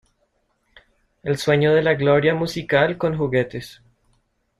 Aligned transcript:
El 1.21 1.37
sueño 1.37 1.75
de 1.75 1.83
la 1.83 1.93
gloria 1.93 2.33
musical 2.33 2.97
con 2.97 3.15
juguetes. 3.15 3.83